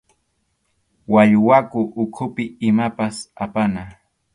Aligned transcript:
Wallwakʼu 1.13 1.79
ukhupi 2.03 2.43
imapas 2.67 3.15
apana. 3.43 3.81